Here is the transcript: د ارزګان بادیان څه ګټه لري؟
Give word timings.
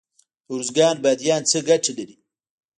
د 0.45 0.47
ارزګان 0.53 0.95
بادیان 1.03 1.41
څه 1.51 1.59
ګټه 1.67 1.91
لري؟ 1.97 2.15